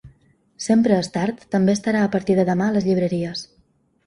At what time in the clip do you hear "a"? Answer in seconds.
2.07-2.11, 2.71-2.75